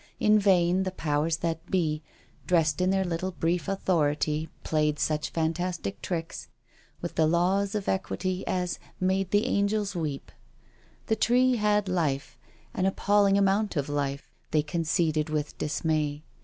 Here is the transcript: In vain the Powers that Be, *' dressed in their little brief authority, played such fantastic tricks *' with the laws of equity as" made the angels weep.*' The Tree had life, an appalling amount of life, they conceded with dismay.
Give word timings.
In 0.19 0.39
vain 0.39 0.81
the 0.81 0.89
Powers 0.89 1.37
that 1.45 1.63
Be, 1.69 2.01
*' 2.23 2.47
dressed 2.47 2.81
in 2.81 2.89
their 2.89 3.05
little 3.05 3.29
brief 3.33 3.67
authority, 3.67 4.49
played 4.63 4.97
such 4.97 5.29
fantastic 5.29 6.01
tricks 6.01 6.47
*' 6.73 7.01
with 7.01 7.13
the 7.13 7.27
laws 7.27 7.75
of 7.75 7.87
equity 7.87 8.43
as" 8.47 8.79
made 9.09 9.29
the 9.29 9.45
angels 9.45 9.95
weep.*' 9.95 10.31
The 11.05 11.15
Tree 11.15 11.57
had 11.57 11.87
life, 11.87 12.35
an 12.73 12.87
appalling 12.87 13.37
amount 13.37 13.75
of 13.75 13.89
life, 13.89 14.31
they 14.49 14.63
conceded 14.63 15.29
with 15.29 15.55
dismay. 15.59 16.23